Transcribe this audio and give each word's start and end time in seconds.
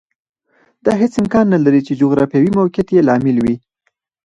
دا 0.85 0.91
هېڅ 1.01 1.13
امکان 1.21 1.45
نه 1.53 1.59
لري 1.65 1.81
چې 1.87 1.97
جغرافیوي 2.01 2.51
موقعیت 2.57 2.87
یې 2.95 3.01
لامل 3.07 3.37
وي 3.43 3.55